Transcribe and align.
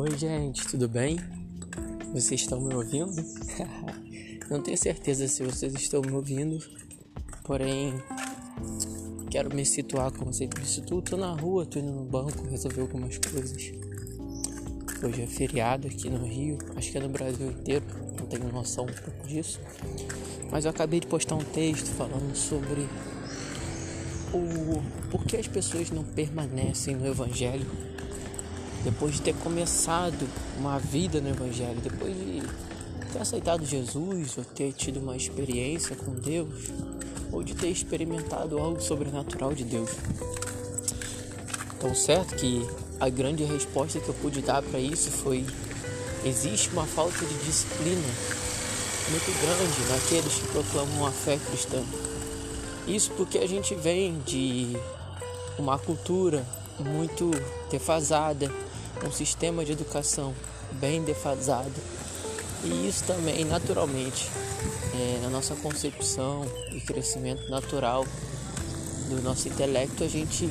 Oi, 0.00 0.16
gente, 0.16 0.64
tudo 0.68 0.88
bem? 0.88 1.18
Vocês 2.12 2.42
estão 2.42 2.60
me 2.60 2.72
ouvindo? 2.72 3.16
Não 4.48 4.62
tenho 4.62 4.78
certeza 4.78 5.26
se 5.26 5.42
vocês 5.42 5.74
estão 5.74 6.00
me 6.02 6.12
ouvindo, 6.12 6.64
porém 7.42 8.00
quero 9.28 9.52
me 9.52 9.66
situar 9.66 10.12
com 10.12 10.26
vocês. 10.26 10.48
Me 10.56 10.64
situo, 10.64 11.02
tô 11.02 11.16
na 11.16 11.32
rua, 11.32 11.66
tô 11.66 11.80
indo 11.80 11.90
no 11.90 12.04
banco 12.04 12.46
resolver 12.46 12.82
algumas 12.82 13.18
coisas. 13.18 13.72
Hoje 15.02 15.22
é 15.22 15.26
feriado 15.26 15.88
aqui 15.88 16.08
no 16.08 16.24
Rio, 16.24 16.58
acho 16.76 16.92
que 16.92 16.98
é 16.98 17.00
no 17.00 17.08
Brasil 17.08 17.50
inteiro, 17.50 17.84
não 18.20 18.26
tenho 18.28 18.52
noção 18.52 18.84
um 18.84 19.02
pouco 19.02 19.26
disso. 19.26 19.58
Mas 20.48 20.64
eu 20.64 20.70
acabei 20.70 21.00
de 21.00 21.08
postar 21.08 21.34
um 21.34 21.44
texto 21.44 21.88
falando 21.88 22.36
sobre 22.36 22.82
o 24.32 24.80
por 25.10 25.24
que 25.24 25.36
as 25.36 25.48
pessoas 25.48 25.90
não 25.90 26.04
permanecem 26.04 26.94
no 26.94 27.04
Evangelho 27.04 27.66
depois 28.84 29.14
de 29.14 29.22
ter 29.22 29.34
começado 29.36 30.28
uma 30.58 30.78
vida 30.78 31.20
no 31.20 31.30
Evangelho, 31.30 31.80
depois 31.80 32.14
de 32.14 32.42
ter 33.12 33.20
aceitado 33.20 33.64
Jesus 33.64 34.36
ou 34.38 34.44
ter 34.44 34.72
tido 34.72 35.00
uma 35.00 35.16
experiência 35.16 35.96
com 35.96 36.12
Deus 36.12 36.70
ou 37.32 37.42
de 37.42 37.54
ter 37.54 37.68
experimentado 37.68 38.58
algo 38.58 38.80
sobrenatural 38.80 39.54
de 39.54 39.64
Deus. 39.64 39.90
Então, 41.76 41.94
certo 41.94 42.34
que 42.36 42.66
a 43.00 43.08
grande 43.08 43.44
resposta 43.44 44.00
que 44.00 44.08
eu 44.08 44.14
pude 44.14 44.42
dar 44.42 44.62
para 44.62 44.80
isso 44.80 45.10
foi: 45.10 45.46
existe 46.24 46.70
uma 46.70 46.86
falta 46.86 47.24
de 47.24 47.34
disciplina 47.44 48.08
muito 49.10 49.40
grande 49.40 49.92
naqueles 49.92 50.34
que 50.34 50.48
proclamam 50.48 51.06
a 51.06 51.10
fé 51.10 51.38
cristã. 51.38 51.82
Isso 52.86 53.10
porque 53.12 53.38
a 53.38 53.46
gente 53.46 53.74
vem 53.74 54.18
de 54.20 54.76
uma 55.58 55.78
cultura 55.78 56.44
muito 56.78 57.30
defasada, 57.70 58.50
um 59.04 59.12
sistema 59.12 59.64
de 59.64 59.72
educação 59.72 60.34
bem 60.72 61.02
defasado. 61.02 61.72
E 62.64 62.88
isso 62.88 63.04
também, 63.04 63.44
naturalmente, 63.44 64.28
é, 64.94 65.20
na 65.22 65.30
nossa 65.30 65.54
concepção 65.56 66.44
e 66.72 66.80
crescimento 66.80 67.48
natural 67.48 68.04
do 69.08 69.22
nosso 69.22 69.48
intelecto, 69.48 70.04
a 70.04 70.08
gente 70.08 70.50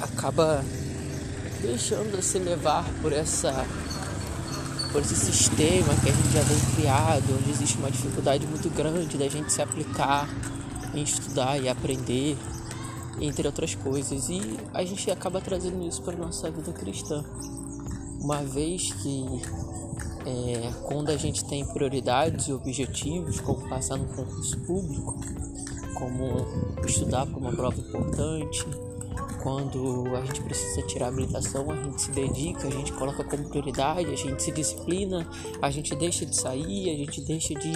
acaba 0.00 0.64
deixando 1.60 2.22
se 2.22 2.38
levar 2.38 2.84
por 3.02 3.12
essa 3.12 3.66
por 4.92 5.02
esse 5.02 5.16
sistema 5.16 5.94
que 6.02 6.08
a 6.08 6.12
gente 6.12 6.32
já 6.32 6.40
vem 6.40 6.58
criado, 6.74 7.38
onde 7.38 7.50
existe 7.50 7.76
uma 7.76 7.90
dificuldade 7.90 8.46
muito 8.46 8.70
grande 8.70 9.18
da 9.18 9.28
gente 9.28 9.52
se 9.52 9.60
aplicar 9.60 10.26
em 10.94 11.02
estudar 11.02 11.60
e 11.60 11.68
aprender 11.68 12.38
entre 13.20 13.46
outras 13.46 13.74
coisas. 13.74 14.28
E 14.28 14.40
a 14.72 14.84
gente 14.84 15.10
acaba 15.10 15.40
trazendo 15.40 15.86
isso 15.86 16.02
para 16.02 16.16
nossa 16.16 16.50
vida 16.50 16.72
cristã, 16.72 17.24
uma 18.20 18.42
vez 18.42 18.92
que 18.92 19.24
é, 20.26 20.72
quando 20.84 21.10
a 21.10 21.16
gente 21.16 21.44
tem 21.44 21.64
prioridades 21.66 22.48
e 22.48 22.52
objetivos, 22.52 23.40
como 23.40 23.68
passar 23.68 23.96
no 23.96 24.06
concurso 24.06 24.58
público, 24.60 25.18
como 25.94 26.46
estudar 26.86 27.26
para 27.26 27.38
uma 27.38 27.52
prova 27.52 27.78
importante, 27.78 28.66
quando 29.42 30.14
a 30.16 30.24
gente 30.26 30.42
precisa 30.42 30.82
tirar 30.82 31.08
habilitação, 31.08 31.70
a 31.70 31.76
gente 31.76 32.02
se 32.02 32.10
dedica, 32.10 32.68
a 32.68 32.70
gente 32.70 32.92
coloca 32.92 33.24
como 33.24 33.48
prioridade, 33.48 34.06
a 34.06 34.16
gente 34.16 34.42
se 34.42 34.52
disciplina, 34.52 35.26
a 35.62 35.70
gente 35.70 35.94
deixa 35.94 36.26
de 36.26 36.36
sair, 36.36 36.90
a 36.90 36.96
gente 36.96 37.20
deixa 37.22 37.54
de 37.54 37.72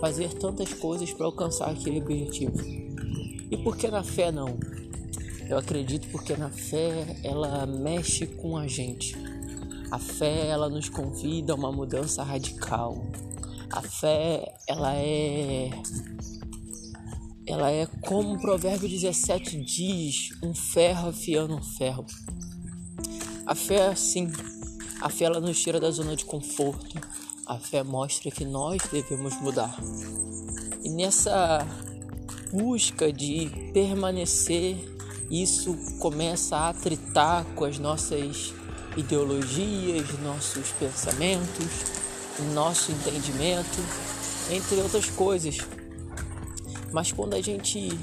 fazer 0.00 0.34
tantas 0.34 0.72
coisas 0.74 1.12
para 1.12 1.26
alcançar 1.26 1.70
aquele 1.70 2.00
objetivo. 2.00 2.58
E 3.50 3.56
por 3.56 3.76
que 3.76 3.88
na 3.88 4.02
fé 4.02 4.32
não? 4.32 4.58
Eu 5.54 5.60
acredito 5.60 6.08
porque 6.08 6.36
na 6.36 6.50
fé 6.50 7.06
ela 7.22 7.64
mexe 7.64 8.26
com 8.26 8.56
a 8.56 8.66
gente. 8.66 9.14
A 9.88 10.00
fé 10.00 10.48
ela 10.48 10.68
nos 10.68 10.88
convida 10.88 11.52
a 11.52 11.56
uma 11.56 11.70
mudança 11.70 12.24
radical. 12.24 13.06
A 13.70 13.80
fé 13.80 14.52
ela 14.66 14.96
é 14.96 15.70
ela 17.46 17.70
é 17.70 17.86
como 17.86 18.34
o 18.34 18.40
provérbio 18.40 18.88
17 18.88 19.56
diz, 19.60 20.30
um 20.42 20.52
ferro 20.52 21.10
afiando 21.10 21.54
um 21.54 21.62
ferro. 21.62 22.04
A 23.46 23.54
fé 23.54 23.76
é 23.76 23.86
assim. 23.86 24.32
A 25.00 25.08
fé 25.08 25.26
ela 25.26 25.38
nos 25.38 25.62
tira 25.62 25.78
da 25.78 25.92
zona 25.92 26.16
de 26.16 26.24
conforto. 26.24 27.00
A 27.46 27.60
fé 27.60 27.84
mostra 27.84 28.28
que 28.28 28.44
nós 28.44 28.82
devemos 28.90 29.40
mudar. 29.40 29.78
E 30.82 30.90
nessa 30.90 31.64
busca 32.52 33.12
de 33.12 33.70
permanecer 33.72 34.93
isso 35.30 35.76
começa 35.98 36.56
a 36.56 36.68
atritar 36.68 37.44
com 37.54 37.64
as 37.64 37.78
nossas 37.78 38.52
ideologias, 38.96 40.06
nossos 40.22 40.70
pensamentos, 40.78 41.66
nosso 42.52 42.92
entendimento, 42.92 43.82
entre 44.50 44.76
outras 44.76 45.08
coisas. 45.10 45.58
Mas 46.92 47.10
quando 47.10 47.34
a 47.34 47.40
gente 47.40 47.98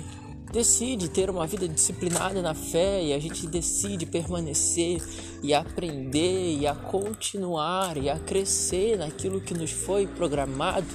decide 0.52 1.08
ter 1.10 1.30
uma 1.30 1.48
vida 1.48 1.68
disciplinada 1.68 2.42
na 2.42 2.54
fé 2.54 3.02
e 3.02 3.14
a 3.14 3.20
gente 3.20 3.48
decide 3.48 4.06
permanecer 4.06 5.02
e 5.42 5.54
aprender 5.54 6.58
e 6.58 6.68
a 6.68 6.76
continuar 6.76 7.96
e 7.96 8.10
a 8.10 8.20
crescer 8.20 8.98
naquilo 8.98 9.40
que 9.40 9.54
nos 9.54 9.72
foi 9.72 10.06
programado, 10.06 10.88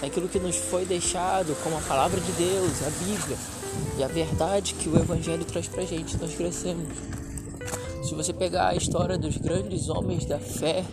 naquilo 0.00 0.28
que 0.28 0.38
nos 0.38 0.56
foi 0.56 0.84
deixado 0.84 1.56
como 1.64 1.76
a 1.76 1.80
palavra 1.80 2.20
de 2.20 2.32
Deus, 2.32 2.82
a 2.86 2.90
Bíblia 3.04 3.59
e 3.98 4.02
a 4.02 4.08
verdade 4.08 4.74
que 4.74 4.88
o 4.88 4.96
Evangelho 4.96 5.44
traz 5.44 5.68
pra 5.68 5.84
gente, 5.84 6.16
nós 6.16 6.34
crescemos. 6.34 6.88
Se 8.02 8.14
você 8.14 8.32
pegar 8.32 8.68
a 8.68 8.74
história 8.74 9.18
dos 9.18 9.36
grandes 9.36 9.88
homens 9.88 10.24
da 10.24 10.38
fé, 10.38 10.84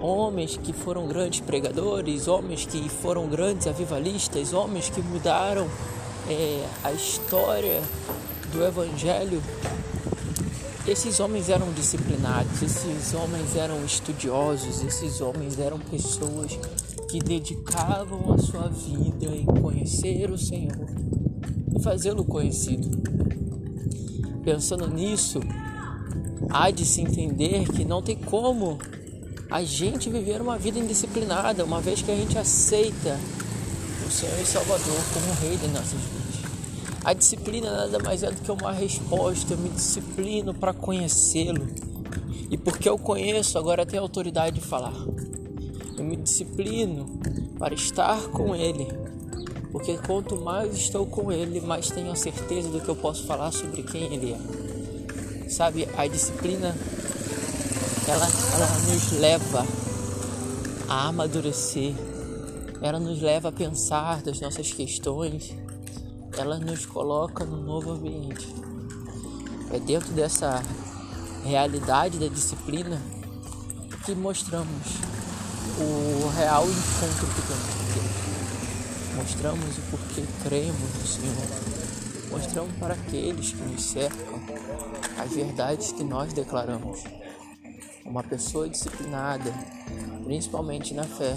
homens 0.00 0.56
que 0.56 0.72
foram 0.72 1.08
grandes 1.08 1.40
pregadores, 1.40 2.28
homens 2.28 2.66
que 2.66 2.88
foram 2.88 3.28
grandes 3.28 3.66
avivalistas, 3.66 4.52
homens 4.52 4.90
que 4.90 5.00
mudaram 5.00 5.66
é, 6.28 6.66
a 6.84 6.92
história 6.92 7.82
do 8.52 8.64
Evangelho, 8.64 9.42
esses 10.86 11.20
homens 11.20 11.48
eram 11.48 11.70
disciplinados, 11.72 12.62
esses 12.62 13.14
homens 13.14 13.56
eram 13.56 13.84
estudiosos, 13.84 14.82
esses 14.84 15.20
homens 15.20 15.58
eram 15.58 15.78
pessoas 15.78 16.58
que 17.10 17.18
dedicavam 17.18 18.32
a 18.32 18.38
sua 18.38 18.68
vida 18.68 19.34
em 19.34 19.44
conhecer 19.44 20.30
o 20.30 20.38
Senhor 20.38 20.86
fazê-lo 21.82 22.24
conhecido. 22.24 22.88
Pensando 24.44 24.88
nisso, 24.88 25.40
há 26.50 26.70
de 26.70 26.84
se 26.84 27.00
entender 27.00 27.68
que 27.68 27.84
não 27.84 28.02
tem 28.02 28.16
como 28.16 28.78
a 29.50 29.62
gente 29.62 30.10
viver 30.10 30.40
uma 30.40 30.58
vida 30.58 30.78
indisciplinada, 30.78 31.64
uma 31.64 31.80
vez 31.80 32.02
que 32.02 32.10
a 32.10 32.16
gente 32.16 32.36
aceita 32.36 33.18
o 34.06 34.10
Senhor 34.10 34.38
e 34.40 34.44
Salvador 34.44 35.00
como 35.12 35.40
Rei 35.40 35.56
de 35.56 35.68
nossas 35.68 36.00
vidas. 36.00 36.18
A 37.04 37.14
disciplina 37.14 37.70
nada 37.70 37.98
mais 38.00 38.22
é 38.22 38.30
do 38.30 38.40
que 38.40 38.50
uma 38.50 38.72
resposta. 38.72 39.54
Eu 39.54 39.58
me 39.58 39.70
disciplino 39.70 40.52
para 40.52 40.74
conhecê-lo. 40.74 41.66
E 42.50 42.56
porque 42.58 42.88
eu 42.88 42.98
conheço, 42.98 43.58
agora 43.58 43.86
tenho 43.86 44.02
autoridade 44.02 44.60
de 44.60 44.66
falar. 44.66 44.94
Eu 45.96 46.04
me 46.04 46.16
disciplino 46.16 47.06
para 47.58 47.74
estar 47.74 48.28
com 48.28 48.54
Ele 48.54 48.86
porque 49.72 49.98
quanto 49.98 50.36
mais 50.36 50.74
estou 50.74 51.06
com 51.06 51.30
Ele, 51.30 51.60
mais 51.60 51.90
tenho 51.90 52.10
a 52.10 52.16
certeza 52.16 52.68
do 52.68 52.80
que 52.80 52.88
eu 52.88 52.96
posso 52.96 53.26
falar 53.26 53.52
sobre 53.52 53.82
quem 53.82 54.12
Ele 54.12 54.32
é. 54.32 55.48
Sabe, 55.48 55.88
a 55.96 56.06
disciplina 56.06 56.74
ela, 58.06 58.26
ela 58.54 58.78
nos 58.90 59.12
leva 59.12 59.66
a 60.88 61.08
amadurecer, 61.08 61.94
ela 62.80 62.98
nos 62.98 63.20
leva 63.20 63.48
a 63.48 63.52
pensar 63.52 64.22
das 64.22 64.40
nossas 64.40 64.72
questões, 64.72 65.54
ela 66.36 66.58
nos 66.58 66.86
coloca 66.86 67.44
num 67.44 67.62
novo 67.62 67.92
ambiente. 67.92 68.46
É 69.70 69.78
dentro 69.78 70.12
dessa 70.12 70.62
realidade 71.44 72.18
da 72.18 72.28
disciplina 72.28 73.00
que 74.04 74.14
mostramos 74.14 74.86
o 75.78 76.28
real 76.36 76.64
encontro 76.64 77.26
que 77.26 77.42
temos 77.42 77.74
com 77.74 77.92
Deus 77.92 78.47
mostramos 79.18 79.78
o 79.78 79.82
porquê 79.90 80.22
cremos 80.44 80.94
no 80.94 81.06
Senhor, 81.06 82.30
mostramos 82.30 82.72
para 82.76 82.94
aqueles 82.94 83.50
que 83.50 83.62
nos 83.62 83.82
cercam 83.82 84.40
as 85.18 85.32
verdades 85.32 85.90
que 85.90 86.04
nós 86.04 86.32
declaramos. 86.32 87.02
Uma 88.04 88.22
pessoa 88.22 88.68
disciplinada, 88.68 89.52
principalmente 90.24 90.94
na 90.94 91.02
fé, 91.02 91.36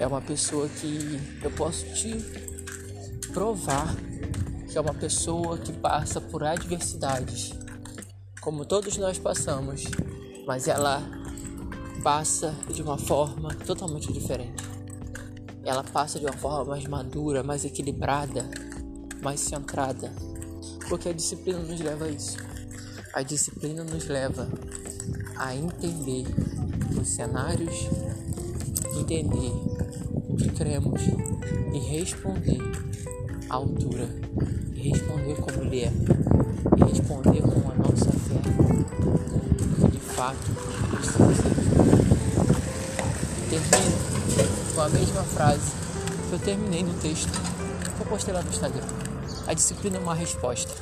é 0.00 0.06
uma 0.06 0.20
pessoa 0.20 0.68
que 0.68 1.20
eu 1.40 1.50
posso 1.52 1.86
te 1.94 2.12
provar 3.32 3.94
que 4.68 4.76
é 4.76 4.80
uma 4.80 4.92
pessoa 4.92 5.56
que 5.56 5.72
passa 5.72 6.20
por 6.20 6.44
adversidades, 6.44 7.54
como 8.40 8.66
todos 8.66 8.98
nós 8.98 9.18
passamos, 9.18 9.84
mas 10.46 10.68
ela 10.68 11.02
passa 12.02 12.54
de 12.70 12.82
uma 12.82 12.98
forma 12.98 13.54
totalmente 13.54 14.12
diferente 14.12 14.77
ela 15.68 15.84
passa 15.84 16.18
de 16.18 16.24
uma 16.24 16.32
forma 16.32 16.64
mais 16.64 16.86
madura, 16.86 17.42
mais 17.42 17.62
equilibrada, 17.62 18.48
mais 19.22 19.38
centrada. 19.40 20.10
Porque 20.88 21.10
a 21.10 21.12
disciplina 21.12 21.58
nos 21.58 21.78
leva 21.78 22.06
a 22.06 22.08
isso. 22.08 22.38
A 23.12 23.22
disciplina 23.22 23.84
nos 23.84 24.06
leva 24.06 24.48
a 25.36 25.54
entender 25.54 26.24
os 26.98 27.08
cenários, 27.08 27.86
entender 28.98 29.52
o 30.26 30.36
que 30.36 30.48
cremos 30.50 31.02
e 31.74 31.78
responder 31.78 32.60
à 33.50 33.56
altura, 33.56 34.08
e 34.74 34.90
responder 34.90 35.34
como 35.36 35.62
Ele 35.64 35.82
é, 35.82 35.92
e 36.78 36.90
responder 36.90 37.42
com 37.42 37.70
a 37.70 37.74
nossa 37.74 38.10
fé, 38.10 38.40
que 39.80 39.90
de 39.90 40.00
fato 40.00 40.46
ser. 41.02 41.68
Termino 43.50 44.17
com 44.78 44.82
a 44.82 44.88
mesma 44.90 45.24
frase 45.24 45.72
que 46.28 46.34
eu 46.34 46.38
terminei 46.38 46.84
no 46.84 46.94
texto 47.00 47.32
que 47.96 48.00
eu 48.00 48.06
postei 48.06 48.32
lá 48.32 48.42
no 48.42 48.48
Instagram. 48.48 48.86
A 49.48 49.52
disciplina 49.52 49.96
é 49.96 50.00
uma 50.00 50.14
resposta. 50.14 50.72